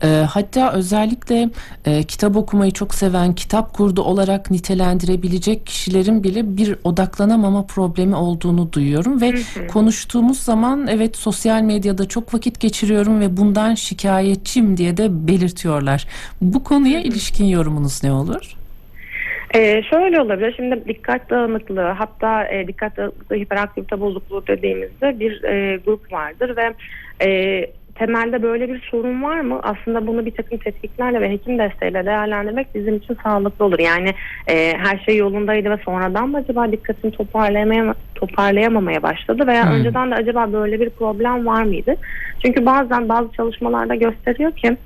Hı 0.00 0.06
hı. 0.06 0.10
E, 0.10 0.24
hatta 0.24 0.72
özellikle 0.72 1.50
e, 1.86 2.02
kitap 2.02 2.36
okumayı 2.36 2.72
çok 2.72 2.94
seven, 2.94 3.32
kitap 3.32 3.74
kurdu 3.74 4.02
olarak 4.02 4.50
nitelendirebilecek 4.50 5.66
kişilerin 5.66 6.24
bile 6.24 6.56
bir 6.56 6.76
odaklanamama 6.84 7.66
problemi 7.66 8.16
olduğunu 8.16 8.72
duyuyorum 8.72 9.20
ve 9.20 9.32
hı 9.32 9.36
hı. 9.36 9.66
konuştuğumuz 9.66 10.40
zaman 10.40 10.86
evet 10.86 11.16
sosyal 11.16 11.62
medyada 11.62 12.08
çok 12.08 12.34
vakit 12.34 12.60
geçiriyorum 12.60 13.20
ve 13.20 13.36
bundan 13.36 13.74
şikayetçiyim 13.80 14.76
diye 14.76 14.96
de 14.96 15.28
belirtiyorlar. 15.28 16.06
Bu 16.40 16.64
konuya 16.64 17.00
ilişkin 17.00 17.44
yorumunuz 17.44 18.04
ne 18.04 18.12
olur? 18.12 18.56
Ee, 19.54 19.82
şöyle 19.82 20.20
olabilir. 20.20 20.54
Şimdi 20.56 20.84
dikkat 20.88 21.30
dağınıklığı 21.30 21.88
hatta 21.88 22.44
e, 22.48 22.66
dikkat 22.66 22.96
dağınıklığı 22.96 23.36
hiperaktivite 23.36 24.00
bozukluğu 24.00 24.46
dediğimizde 24.46 25.20
bir 25.20 25.44
e, 25.44 25.76
grup 25.76 26.12
vardır 26.12 26.56
ve 26.56 26.74
e, 27.26 27.60
temelde 28.00 28.42
böyle 28.42 28.68
bir 28.68 28.80
sorun 28.90 29.22
var 29.22 29.40
mı? 29.40 29.60
Aslında 29.62 30.06
bunu 30.06 30.26
bir 30.26 30.30
takım 30.30 30.58
tetkiklerle 30.58 31.20
ve 31.20 31.30
hekim 31.30 31.58
desteğiyle 31.58 32.06
değerlendirmek 32.06 32.74
bizim 32.74 32.96
için 32.96 33.16
sağlıklı 33.22 33.64
olur. 33.64 33.78
Yani 33.78 34.14
e, 34.48 34.74
her 34.78 34.98
şey 34.98 35.16
yolundaydı 35.16 35.70
ve 35.70 35.76
sonradan 35.84 36.28
mı 36.28 36.36
acaba 36.36 36.72
dikkatini 36.72 37.10
toparlayamaya, 37.10 37.94
toparlayamamaya 38.14 39.02
başladı 39.02 39.46
veya 39.46 39.64
hmm. 39.64 39.72
önceden 39.72 40.10
de 40.10 40.14
acaba 40.14 40.52
böyle 40.52 40.80
bir 40.80 40.90
problem 40.90 41.46
var 41.46 41.62
mıydı? 41.62 41.94
Çünkü 42.44 42.66
bazen 42.66 43.08
bazı 43.08 43.32
çalışmalarda 43.32 43.94
gösteriyor 43.94 44.52
ki 44.52 44.76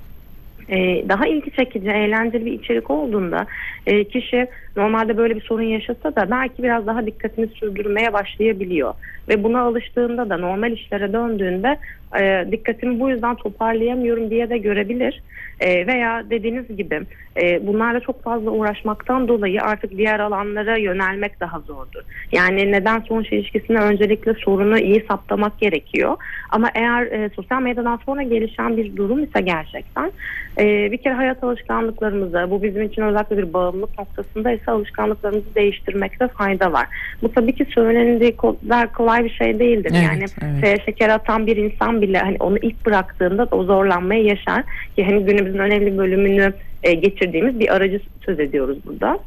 e, 0.68 1.09
daha 1.09 1.26
ilgi 1.26 1.50
çekici, 1.50 1.88
eğlenceli 1.88 2.47
bir 2.47 2.52
içerik 2.52 2.90
olduğunda 2.90 3.47
e, 3.87 4.04
kişi 4.04 4.47
normalde 4.76 5.16
böyle 5.16 5.37
bir 5.37 5.40
sorun 5.40 5.62
yaşasa 5.62 6.16
da 6.16 6.30
belki 6.30 6.62
biraz 6.62 6.87
daha 6.87 7.06
dikkatini 7.06 7.47
sürdürmeye 7.47 8.12
başlayabiliyor. 8.12 8.94
Ve 9.28 9.44
buna 9.44 9.61
alıştığında 9.61 10.30
da 10.30 10.37
normal 10.37 10.73
işlere 10.73 11.12
döndüğünde 11.12 11.78
e, 12.21 12.52
dikkatimi 12.52 13.00
bu 13.00 13.11
yüzden 13.11 13.35
toparlayamıyorum 13.35 14.30
diye 14.30 14.50
de 14.50 14.59
görebilir. 14.59 15.23
E, 15.61 15.87
veya 15.87 16.30
dediğiniz 16.30 16.76
gibi 16.76 17.00
e, 17.42 17.66
bunlarla 17.66 18.00
çok 18.00 18.23
fazla 18.23 18.50
uğraşmaktan 18.50 19.28
dolayı 19.28 19.62
artık 19.62 19.90
diğer 19.90 20.21
alanlara 20.21 20.76
yönelmek 20.76 21.40
daha 21.40 21.61
zordur. 21.61 22.02
Yani 22.33 22.73
neden 22.73 23.00
sonuç 23.00 23.33
ilişkisine 23.33 23.78
öncelikle 23.78 24.35
sorunu 24.35 24.78
iyi 24.78 25.04
saptamak 25.09 25.59
gerekiyor. 25.59 26.16
Ama 26.50 26.68
eğer 26.75 27.02
e, 27.06 27.30
sosyal 27.37 27.62
medyadan 27.62 28.00
sonra 28.06 28.23
gelişen 28.23 28.76
bir 28.76 28.97
durum 28.97 29.25
ise 29.25 29.40
gerçekten 29.40 30.12
e, 30.59 30.92
bir 30.92 30.97
kere 30.97 31.14
hayat 31.14 31.44
alışkanlıklarımızı 31.44 32.47
bu 32.50 32.62
bizim 32.62 32.83
için 32.83 33.02
özellikle 33.02 33.38
bir 33.38 33.52
bağımlılık 33.52 33.99
noktasında 33.99 34.52
ise 34.52 34.71
alışkanlıklarımızı 34.71 35.54
değiştirmekte 35.54 36.28
fayda 36.28 36.73
var. 36.73 36.87
Bu 37.23 37.33
tabii 37.33 37.52
ki 37.54 37.66
söylendiği 37.75 38.37
kadar 38.37 38.92
kolay 38.92 39.25
bir 39.25 39.30
şey 39.30 39.59
değildir. 39.59 39.92
Evet, 39.94 40.04
yani 40.04 40.25
evet. 40.62 40.83
şeker 40.87 41.09
atan 41.09 41.47
bir 41.47 41.56
insan 41.56 42.02
bile 42.08 42.18
hani 42.18 42.37
onu 42.40 42.58
ilk 42.62 42.87
bıraktığında 42.87 43.49
o 43.50 43.64
zorlanmayı 43.64 44.25
yaşar 44.25 44.62
ki 44.96 45.04
hani 45.04 45.25
günümüzün 45.25 45.58
önemli 45.58 45.99
bölümünü 45.99 46.52
e, 46.82 46.94
geçirdiğimiz 46.94 47.61
bir 47.61 47.75
aracı 47.75 48.00
söz 48.26 48.40
ediyoruz 48.40 48.78
burada. 48.87 49.18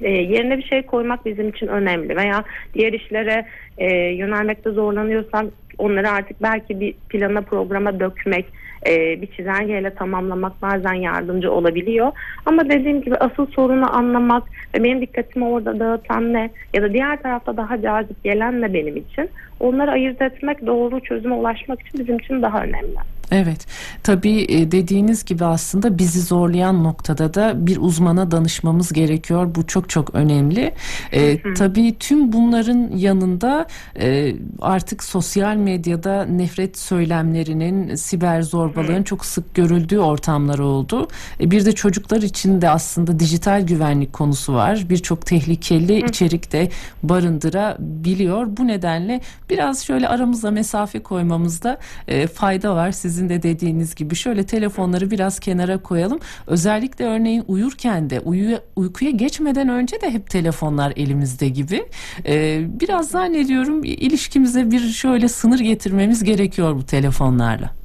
E, 0.00 0.10
yerine 0.10 0.58
bir 0.58 0.62
şey 0.62 0.82
koymak 0.82 1.26
bizim 1.26 1.48
için 1.48 1.66
önemli 1.66 2.16
veya 2.16 2.44
diğer 2.74 2.92
işlere 2.92 3.46
e, 3.78 3.94
yönelmekte 3.96 4.70
zorlanıyorsan 4.70 5.52
onları 5.78 6.10
artık 6.10 6.42
belki 6.42 6.80
bir 6.80 6.92
plana 6.92 7.40
programa 7.40 8.00
dökmek 8.00 8.46
e, 8.86 9.22
bir 9.22 9.26
çizelgeyle 9.26 9.94
tamamlamak 9.94 10.62
bazen 10.62 10.94
yardımcı 10.94 11.52
olabiliyor. 11.52 12.12
Ama 12.46 12.70
dediğim 12.70 13.02
gibi 13.02 13.16
asıl 13.16 13.46
sorunu 13.46 13.96
anlamak 13.96 14.42
ve 14.76 14.84
benim 14.84 15.00
dikkatimi 15.00 15.44
orada 15.44 15.80
dağıtan 15.80 16.32
ne 16.32 16.50
ya 16.74 16.82
da 16.82 16.92
diğer 16.92 17.22
tarafta 17.22 17.56
daha 17.56 17.82
cazip 17.82 18.24
gelen 18.24 18.60
ne 18.60 18.74
benim 18.74 18.96
için 18.96 19.30
onları 19.60 19.90
ayırt 19.90 20.22
etmek 20.22 20.66
doğru 20.66 21.00
çözüme 21.00 21.34
ulaşmak 21.34 21.80
için 21.80 22.00
bizim 22.00 22.16
için 22.18 22.42
daha 22.42 22.62
önemli. 22.62 22.96
Evet 23.32 23.66
tabii 24.02 24.46
e, 24.48 24.72
dediğiniz 24.72 25.24
gibi 25.24 25.44
aslında 25.44 25.98
bizi 25.98 26.20
zorlayan 26.20 26.84
noktada 26.84 27.34
da 27.34 27.66
bir 27.66 27.76
uzmana 27.76 28.30
danışmamız 28.30 28.92
gerekiyor. 28.92 29.54
Bu 29.54 29.66
çok 29.66 29.88
çok 29.88 30.14
önemli. 30.14 30.74
Ee, 31.12 31.54
tabii 31.54 31.98
tüm 31.98 32.32
bunların 32.32 32.96
yanında 32.96 33.66
e, 34.00 34.34
artık 34.60 35.04
sosyal 35.04 35.56
medyada 35.56 36.24
nefret 36.24 36.78
söylemlerinin, 36.78 37.94
siber 37.94 38.42
zorbalığın 38.42 39.02
çok 39.02 39.24
sık 39.24 39.54
görüldüğü 39.54 39.98
ortamlar 39.98 40.58
oldu. 40.58 41.08
E, 41.40 41.50
bir 41.50 41.64
de 41.64 41.72
çocuklar 41.72 42.22
için 42.22 42.60
de 42.60 42.70
aslında 42.70 43.18
dijital 43.18 43.66
güvenlik 43.66 44.12
konusu 44.12 44.54
var. 44.54 44.86
Birçok 44.90 45.26
tehlikeli 45.26 46.06
içerik 46.06 46.52
de 46.52 46.68
barındırabiliyor. 47.02 48.56
Bu 48.56 48.66
nedenle 48.66 49.20
biraz 49.50 49.84
şöyle 49.84 50.08
aramıza 50.08 50.50
mesafe 50.50 51.02
koymamızda 51.02 51.78
e, 52.08 52.26
fayda 52.26 52.76
var. 52.76 52.92
Sizin 52.92 53.21
de 53.28 53.42
dediğiniz 53.42 53.94
gibi 53.94 54.14
şöyle 54.14 54.46
telefonları 54.46 55.10
biraz 55.10 55.40
kenara 55.40 55.78
koyalım. 55.78 56.18
Özellikle 56.46 57.04
örneğin 57.04 57.44
uyurken 57.48 58.10
de 58.10 58.20
uyu, 58.20 58.58
uykuya 58.76 59.10
geçmeden 59.10 59.68
önce 59.68 60.00
de 60.00 60.10
hep 60.10 60.30
telefonlar 60.30 60.92
elimizde 60.96 61.48
gibi. 61.48 61.84
E, 62.26 62.60
biraz 62.80 63.08
zannediyorum 63.08 63.84
ilişkimize 63.84 64.70
bir 64.70 64.80
şöyle 64.80 65.28
sınır 65.28 65.60
getirmemiz 65.60 66.24
gerekiyor 66.24 66.76
bu 66.76 66.86
telefonlarla. 66.86 67.81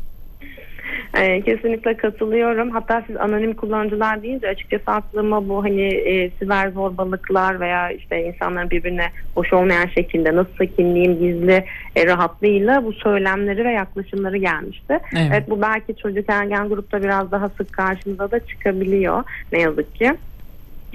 E, 1.18 1.42
kesinlikle 1.42 1.98
katılıyorum. 1.98 2.72
Hatta 2.72 3.04
siz 3.08 3.18
anonim 3.18 3.54
kullanıcılar 3.54 4.24
deyince 4.24 4.48
açıkçası 4.48 4.84
aklıma 4.88 5.50
bu 5.50 5.64
hani 5.64 5.82
e, 5.82 6.30
siber 6.30 6.70
zorbalıklar 6.70 7.60
veya 7.60 7.92
işte 7.92 8.24
insanların 8.24 8.70
birbirine 8.70 9.08
hoş 9.36 9.54
olmayan 9.54 9.88
şekilde 9.88 10.36
nasıl 10.36 10.66
kimliğim 10.78 11.20
gizli 11.20 11.66
e, 11.96 12.06
rahatlığıyla 12.06 12.86
bu 12.86 12.94
söylemleri 12.94 13.66
ve 13.66 13.72
yaklaşımları 13.72 14.38
gelmişti. 14.38 15.00
Evet. 15.14 15.28
evet 15.32 15.50
bu 15.50 15.62
belki 15.62 15.96
çocuk 15.96 16.30
ergen 16.30 16.70
grupta 16.70 17.04
biraz 17.04 17.32
daha 17.32 17.50
sık 17.50 17.74
karşımıza 17.74 18.32
da 18.32 18.40
çıkabiliyor 18.46 19.24
ne 19.52 19.60
yazık 19.60 19.96
ki 19.96 20.14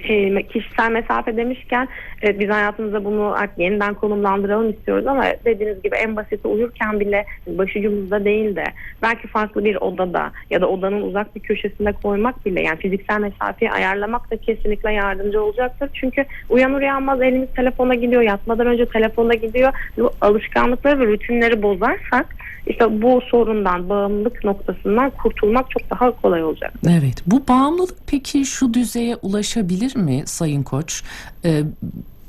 e, 0.08 0.42
kişisel 0.42 0.90
mesafe 0.90 1.36
demişken 1.36 1.88
evet, 2.22 2.40
biz 2.40 2.50
hayatımızda 2.50 3.04
bunu 3.04 3.36
yeniden 3.56 3.94
konumlandıralım 3.94 4.70
istiyoruz 4.70 5.06
ama 5.06 5.24
dediğiniz 5.44 5.82
gibi 5.82 5.96
en 5.96 6.16
basiti 6.16 6.48
uyurken 6.48 7.00
bile 7.00 7.26
başucumuzda 7.46 8.24
değil 8.24 8.56
de 8.56 8.64
belki 9.02 9.28
farklı 9.28 9.64
bir 9.64 9.76
odada 9.76 10.32
ya 10.50 10.60
da 10.60 10.68
odanın 10.68 11.02
uzak 11.02 11.36
bir 11.36 11.40
köşesinde 11.40 11.92
koymak 11.92 12.46
bile 12.46 12.62
yani 12.62 12.78
fiziksel 12.78 13.20
mesafeyi 13.20 13.70
ayarlamak 13.70 14.30
da 14.30 14.36
kesinlikle 14.36 14.92
yardımcı 14.92 15.42
olacaktır. 15.42 15.90
Çünkü 15.94 16.24
uyanır 16.48 16.80
uyanmaz 16.80 17.22
elimiz 17.22 17.48
telefona 17.56 17.94
gidiyor 17.94 18.22
yatmadan 18.22 18.66
önce 18.66 18.86
telefona 18.86 19.34
gidiyor. 19.34 19.72
Bu 19.98 20.10
alışkanlıkları 20.20 21.00
ve 21.00 21.06
rutinleri 21.06 21.62
bozarsak 21.62 22.26
işte 22.66 23.02
bu 23.02 23.20
sorundan 23.20 23.88
bağımlılık 23.88 24.44
noktasından 24.44 25.10
kurtulmak 25.10 25.70
çok 25.70 25.90
daha 25.90 26.10
kolay 26.10 26.44
olacak. 26.44 26.72
Evet 26.90 27.22
bu 27.26 27.48
bağımlılık 27.48 27.94
peki 28.06 28.44
şu 28.44 28.74
düzeye 28.74 29.16
ulaşabilir 29.22 29.91
mi 29.96 30.22
Sayın 30.26 30.62
Koç? 30.62 31.02
Ee, 31.44 31.62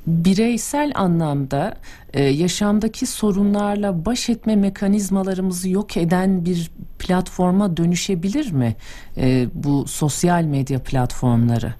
bireysel 0.07 0.91
anlamda 0.95 1.75
e, 2.13 2.23
yaşamdaki 2.23 3.05
sorunlarla 3.05 4.05
baş 4.05 4.29
etme 4.29 4.55
mekanizmalarımızı 4.55 5.69
yok 5.69 5.97
eden 5.97 6.45
bir 6.45 6.71
platforma 6.99 7.77
dönüşebilir 7.77 8.51
mi 8.51 8.75
e, 9.17 9.45
bu 9.53 9.87
sosyal 9.87 10.43
medya 10.43 10.79
platformları? 10.79 11.73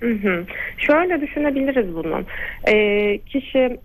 Hı 0.00 0.14
hı. 0.14 0.46
Şöyle 0.86 1.20
düşünebiliriz 1.20 1.94
bunun. 1.94 2.26
Ee, 2.68 3.18
kişi 3.18 3.78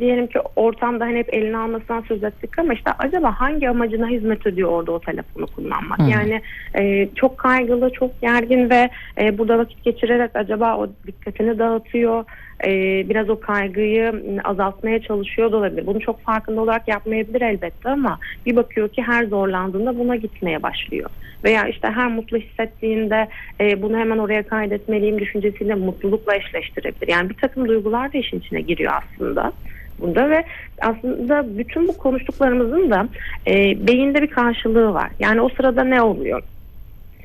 diyelim 0.00 0.26
ki 0.26 0.38
ortamda 0.56 1.04
hani 1.04 1.18
hep 1.18 1.34
eline 1.34 1.56
almasından 1.56 2.04
söz 2.08 2.24
ettik 2.24 2.58
ama 2.58 2.74
işte 2.74 2.90
acaba 2.98 3.40
hangi 3.40 3.68
amacına 3.68 4.08
hizmet 4.08 4.46
ediyor 4.46 4.68
orada 4.68 4.92
o 4.92 5.00
telefonu 5.00 5.46
kullanmak? 5.46 5.98
Hı. 5.98 6.10
Yani 6.10 6.42
e, 6.78 7.08
çok 7.14 7.38
kaygılı, 7.38 7.90
çok 7.90 8.20
gergin 8.20 8.70
ve 8.70 8.90
e, 9.20 9.38
burada 9.38 9.58
vakit 9.58 9.84
geçirerek 9.84 10.30
acaba 10.34 10.76
o 10.76 10.88
dikkatini 11.06 11.58
dağıtıyor, 11.58 12.24
e, 12.66 12.70
biraz 13.08 13.30
o 13.30 13.40
kaygıyı 13.40 14.22
azaltmaya 14.44 15.02
çalışıyor 15.02 15.52
da 15.52 15.56
olabilir. 15.56 15.86
Bunu 15.86 16.00
çok 16.00 16.22
farkında 16.22 16.60
olarak 16.60 16.88
yapmayabilir 16.88 17.40
elbette 17.40 17.88
ama 17.88 18.18
bir 18.46 18.56
bakıyor 18.56 18.88
ki 18.88 19.02
her 19.02 19.24
zorlandığında 19.24 19.98
buna 19.98 20.16
gitmeye 20.16 20.62
başlıyor. 20.62 21.10
Veya 21.44 21.68
işte 21.68 21.88
her 21.88 22.08
mutlu 22.08 22.38
hissettiğinde 22.38 23.28
e, 23.60 23.82
bunu 23.82 23.96
hemen 23.96 24.18
oraya 24.18 24.42
kaydetmeliyim 24.42 25.20
düşüncesiyle 25.20 25.74
mutlulukla 25.74 26.33
eşleştirebilir. 26.34 27.08
Yani 27.08 27.30
bir 27.30 27.34
takım 27.34 27.68
duygular 27.68 28.12
da 28.12 28.18
işin 28.18 28.38
içine 28.38 28.60
giriyor 28.60 28.92
aslında 28.92 29.52
bunda 29.98 30.30
ve 30.30 30.44
aslında 30.80 31.58
bütün 31.58 31.88
bu 31.88 31.98
konuştuklarımızın 31.98 32.90
da 32.90 33.08
e, 33.46 33.86
beyinde 33.86 34.22
bir 34.22 34.30
karşılığı 34.30 34.94
var. 34.94 35.10
Yani 35.18 35.40
o 35.40 35.48
sırada 35.48 35.84
ne 35.84 36.02
oluyor? 36.02 36.42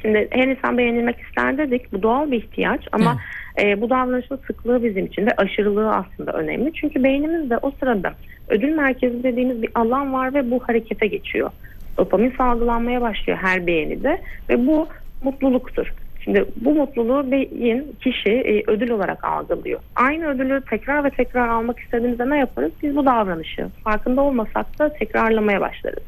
Şimdi 0.01 0.27
her 0.31 0.47
insan 0.47 0.77
beğenilmek 0.77 1.19
ister 1.19 1.57
dedik. 1.57 1.93
Bu 1.93 2.03
doğal 2.03 2.31
bir 2.31 2.37
ihtiyaç 2.37 2.81
ama 2.91 3.17
e, 3.61 3.81
bu 3.81 3.89
davranışın 3.89 4.39
sıklığı 4.47 4.83
bizim 4.83 5.05
için 5.05 5.25
ve 5.25 5.31
aşırılığı 5.37 5.95
aslında 5.95 6.31
önemli. 6.31 6.73
Çünkü 6.73 7.03
beynimizde 7.03 7.57
o 7.57 7.71
sırada 7.79 8.13
ödül 8.47 8.75
merkezi 8.75 9.23
dediğimiz 9.23 9.61
bir 9.61 9.69
alan 9.75 10.13
var 10.13 10.33
ve 10.33 10.51
bu 10.51 10.59
harekete 10.67 11.07
geçiyor. 11.07 11.51
Dopamin 11.97 12.33
salgılanmaya 12.37 13.01
başlıyor 13.01 13.39
her 13.41 13.67
beğenide 13.67 14.21
ve 14.49 14.67
bu 14.67 14.87
mutluluktur. 15.23 15.93
Şimdi 16.29 16.45
bu 16.55 16.75
mutluluğu 16.75 17.31
beyin 17.31 17.95
kişi 18.01 18.29
e, 18.29 18.63
ödül 18.71 18.89
olarak 18.89 19.23
algılıyor. 19.23 19.79
Aynı 19.95 20.27
ödülü 20.27 20.61
tekrar 20.69 21.03
ve 21.03 21.09
tekrar 21.09 21.47
almak 21.47 21.79
istediğimizde 21.79 22.29
ne 22.29 22.37
yaparız? 22.37 22.71
Biz 22.83 22.95
bu 22.95 23.05
davranışı 23.05 23.69
farkında 23.83 24.21
olmasak 24.21 24.79
da 24.79 24.93
tekrarlamaya 24.93 25.61
başlarız. 25.61 26.03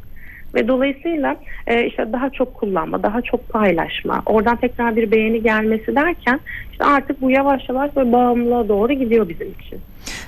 Ve 0.56 0.68
dolayısıyla 0.68 1.36
e, 1.68 1.86
işte 1.88 2.14
daha 2.14 2.30
çok 2.30 2.54
kullanma, 2.54 3.04
daha 3.04 3.22
çok 3.22 3.50
paylaşma, 3.50 4.24
oradan 4.26 4.56
tekrar 4.56 4.96
bir 4.96 5.12
beğeni 5.12 5.44
gelmesi 5.44 5.96
derken 5.96 6.40
işte 6.72 6.86
artık 6.86 7.22
bu 7.22 7.32
yavaş 7.32 7.70
yavaş 7.70 7.98
ve 7.98 8.12
bağımlılığa 8.12 8.68
doğru 8.68 8.94
gidiyor 8.94 9.30
bizim 9.30 9.48
için. 9.52 9.80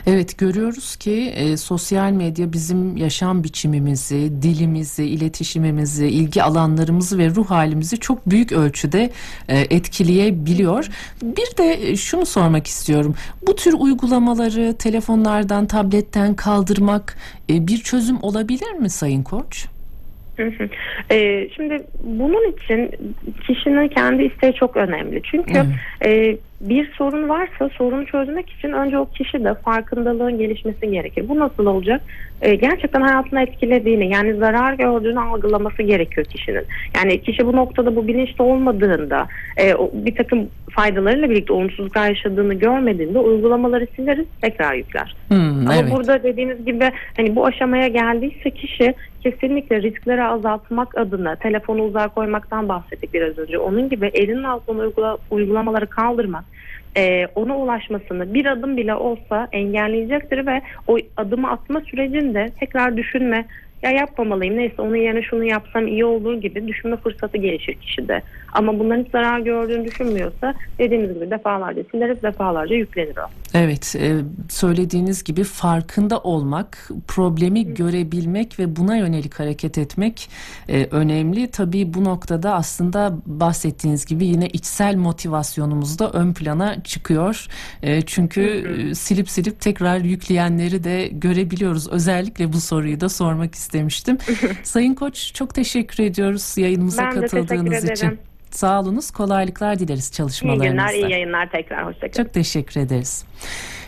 Evet 0.08 0.38
görüyoruz 0.38 0.96
ki 0.96 1.34
e, 1.36 1.58
sosyal 1.58 2.12
medya 2.12 2.53
bizim 2.53 2.98
yaşam 2.98 3.44
biçimimizi, 3.44 4.32
dilimizi, 4.42 5.06
iletişimimizi, 5.06 6.08
ilgi 6.08 6.44
alanlarımızı 6.44 7.18
ve 7.18 7.30
ruh 7.30 7.50
halimizi 7.50 8.00
çok 8.00 8.30
büyük 8.30 8.51
ölçüde 8.51 9.10
e, 9.48 9.60
etkileyebiliyor. 9.60 10.89
Bir 11.22 11.58
de 11.58 11.96
şunu 11.96 12.25
sormak 12.25 12.68
istiyorum. 12.68 13.15
Bu 13.48 13.56
tür 13.56 13.74
uygulamaları 13.74 14.75
telefonlardan, 14.77 15.65
tabletten 15.65 16.36
kaldırmak 16.36 17.18
e, 17.50 17.68
bir 17.68 17.77
çözüm 17.77 18.24
olabilir 18.24 18.72
mi 18.72 18.89
Sayın 18.89 19.24
Koç? 19.24 19.73
Ee, 21.12 21.50
şimdi 21.56 21.84
bunun 22.04 22.52
için 22.52 22.92
kişinin 23.48 23.88
kendi 23.88 24.24
isteği 24.24 24.54
çok 24.54 24.78
önemli. 24.78 25.22
Çünkü 25.24 25.65
e, 26.06 26.38
bir 26.69 26.93
sorun 26.93 27.30
varsa 27.30 27.69
sorunu 27.69 28.06
çözmek 28.06 28.49
için 28.49 28.71
önce 28.71 28.97
o 28.97 29.06
kişi 29.06 29.43
de 29.43 29.54
farkındalığın 29.54 30.38
gelişmesi 30.38 30.91
gerekir. 30.91 31.30
Bu 31.30 31.39
nasıl 31.39 31.65
olacak? 31.65 32.02
Ee, 32.41 32.56
gerçekten 32.56 33.02
hayatını 33.02 33.41
etkilediğini 33.41 34.13
yani 34.13 34.34
zarar 34.34 34.73
gördüğünü 34.73 35.19
algılaması 35.19 35.84
gerekiyor 35.84 36.28
kişinin. 36.28 36.65
Yani 36.95 37.21
kişi 37.21 37.47
bu 37.47 37.56
noktada 37.56 37.95
bu 37.95 38.08
bilinçli 38.08 38.43
olmadığında 38.43 39.28
e, 39.62 39.73
bir 39.93 40.15
takım 40.15 40.49
faydalarıyla 40.71 41.30
birlikte 41.30 41.54
olumsuzluklar 41.54 42.10
yaşadığını 42.10 42.54
görmediğinde 42.54 43.19
uygulamaları 43.19 43.88
sileriz 43.95 44.26
tekrar 44.41 44.73
yükler. 44.73 45.15
Hmm, 45.28 45.67
Ama 45.67 45.76
evet. 45.76 45.91
burada 45.91 46.23
dediğiniz 46.23 46.65
gibi 46.65 46.91
hani 47.17 47.36
bu 47.36 47.45
aşamaya 47.45 47.88
geldiyse 47.88 48.49
kişi 48.49 48.93
kesinlikle 49.23 49.82
riskleri 49.82 50.23
azaltmak 50.23 50.97
adına 50.97 51.36
telefonu 51.36 51.84
uzağa 51.84 52.08
koymaktan 52.08 52.69
bahsettik 52.69 53.13
biraz 53.13 53.38
önce. 53.38 53.58
Onun 53.58 53.89
gibi 53.89 54.12
elinin 54.13 54.43
altına 54.43 54.82
uygula, 54.82 55.17
uygulamaları 55.32 55.88
kaldırmak 55.88 56.43
e, 56.98 57.28
ona 57.36 57.58
ulaşmasını 57.58 58.34
bir 58.34 58.46
adım 58.46 58.78
bile 58.78 58.96
olsa 58.96 59.48
engelleyecektir 59.52 60.46
ve 60.46 60.62
o 60.88 60.98
adımı 61.18 61.52
atma 61.52 61.82
sürecinde 61.82 62.52
tekrar 62.60 62.98
düşünme 62.98 63.46
ya 63.84 63.92
yapmamalıyım 63.92 64.58
neyse 64.58 64.82
onun 64.82 64.96
yerine 64.96 65.22
şunu 65.22 65.44
yapsam 65.44 65.88
iyi 65.88 66.06
olur 66.06 66.42
gibi 66.42 66.68
düşünme 66.68 66.98
fırsatı 66.98 67.38
gelişir 67.38 67.74
kişide. 67.74 68.22
Ama 68.54 68.80
bunların 68.80 69.04
hiç 69.04 69.12
zarar 69.12 69.39
gördüğünü 69.39 69.86
düşünmüyorsa 69.86 70.54
dediğimiz 70.80 71.13
gibi 71.13 71.32
defalarca 71.32 71.84
sileriz 71.92 72.24
defalarca 72.24 72.76
yüklenir 72.76 73.18
o. 73.18 73.30
Evet 73.54 73.96
e, 74.00 74.16
söylediğiniz 74.50 75.24
gibi 75.24 75.44
farkında 75.44 76.20
olmak, 76.20 76.89
problemi 77.08 77.66
Hı. 77.68 77.74
görebilmek 77.74 78.60
ve 78.60 78.76
buna 78.76 78.96
yönelik 78.98 79.39
hareket 79.39 79.78
etmek 79.78 80.30
e, 80.70 80.88
önemli. 80.92 81.52
Tabii 81.52 81.94
bu 81.94 82.04
noktada 82.04 82.54
aslında 82.54 83.18
bahsettiğiniz 83.26 84.06
gibi 84.06 84.26
yine 84.26 84.48
içsel 84.48 84.96
motivasyonumuz 84.96 86.00
da 86.00 86.12
ön 86.12 86.34
plana 86.34 86.84
çıkıyor. 86.84 87.48
E, 87.84 88.02
çünkü 88.02 88.63
Hı. 88.89 88.96
silip 88.96 89.30
silip 89.30 89.62
tekrar 89.62 90.00
yükleyenleri 90.00 90.84
de 90.84 91.08
görebiliyoruz. 91.08 91.88
Özellikle 91.88 92.54
bu 92.54 92.60
soruyu 92.60 93.00
da 93.00 93.10
sormak 93.10 93.56
istemiştim. 93.56 94.18
Sayın 94.63 94.94
Koç 94.94 95.34
çok 95.34 95.56
teşekkür 95.56 96.04
ediyoruz 96.04 96.58
yayınımıza 96.58 97.04
ben 97.04 97.22
katıldığınız 97.22 97.84
için. 97.89 98.20
Sağ 98.56 98.82
olunuz. 98.82 99.12
Kolaylıklar 99.12 99.80
dileriz 99.80 100.12
çalışmalarınızda. 100.12 100.66
İyi 100.66 100.72
günler, 100.72 100.94
iyi 100.94 101.12
yayınlar 101.12 101.50
tekrar. 101.52 101.86
Hoşçakalın. 101.86 102.24
Çok 102.24 102.34
teşekkür 102.34 102.82
ederiz. 102.82 103.26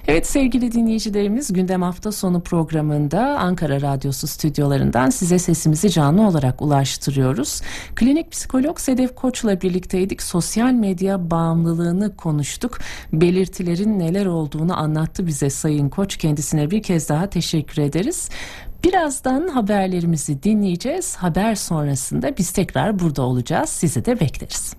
Evet 0.08 0.28
sevgili 0.28 0.72
dinleyicilerimiz 0.72 1.54
gündem 1.54 1.82
hafta 1.82 2.12
sonu 2.12 2.42
programında 2.42 3.22
Ankara 3.40 3.82
Radyosu 3.82 4.28
stüdyolarından 4.28 5.10
size 5.10 5.40
sesimizi 5.40 5.90
canlı 5.90 6.28
olarak 6.28 6.62
ulaştırıyoruz. 6.62 7.62
Klinik 7.96 8.32
psikolog 8.32 8.80
Sedef 8.80 9.16
Koç'la 9.16 9.62
birlikteydik. 9.62 10.22
Sosyal 10.22 10.72
medya 10.72 11.32
bağımlılığını 11.32 12.16
konuştuk. 12.16 12.78
Belirtilerin 13.14 14.00
neler 14.00 14.26
olduğunu 14.26 14.80
anlattı 14.80 15.28
bize 15.28 15.50
Sayın 15.50 15.90
Koç. 15.90 16.18
Kendisine 16.18 16.72
bir 16.72 16.84
kez 16.84 17.10
daha 17.10 17.30
teşekkür 17.30 17.82
ederiz. 17.82 18.30
Birazdan 18.86 19.48
haberlerimizi 19.48 20.44
dinleyeceğiz. 20.44 21.16
Haber 21.16 21.56
sonrasında 21.56 22.38
biz 22.38 22.52
tekrar 22.52 23.00
burada 23.00 23.22
olacağız. 23.22 23.70
Sizi 23.70 24.06
de 24.06 24.20
bekleriz. 24.20 24.74